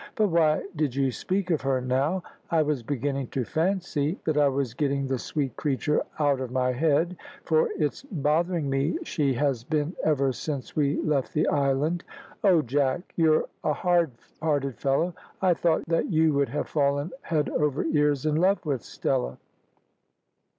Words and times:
"But 0.15 0.29
why 0.29 0.63
did 0.75 0.95
you 0.95 1.11
speak 1.11 1.51
of 1.51 1.61
her 1.61 1.79
now? 1.79 2.23
I 2.49 2.63
was 2.63 2.81
beginning 2.81 3.27
to 3.27 3.43
fancy 3.43 4.17
that 4.25 4.35
I 4.35 4.47
was 4.47 4.73
getting 4.73 5.05
the 5.05 5.19
sweet 5.19 5.55
creature 5.57 6.01
out 6.17 6.39
of 6.39 6.49
my 6.49 6.71
head, 6.71 7.15
for 7.43 7.69
it's 7.77 8.01
bothering 8.01 8.67
me 8.67 8.97
she 9.03 9.35
has 9.35 9.63
been 9.63 9.95
ever 10.03 10.31
since 10.33 10.75
we 10.75 10.99
left 11.03 11.33
the 11.35 11.45
island. 11.49 12.03
Oh, 12.43 12.63
Jack! 12.63 13.13
you're 13.15 13.45
a 13.63 13.73
hardhearted 13.73 14.73
fellow. 14.79 15.13
I 15.39 15.53
thought 15.53 15.85
that 15.85 16.09
you 16.09 16.33
would 16.33 16.49
have 16.49 16.67
fallen 16.67 17.11
head 17.21 17.51
over 17.51 17.83
ears 17.83 18.25
in 18.25 18.37
love 18.37 18.65
with 18.65 18.81
Stella." 18.81 19.37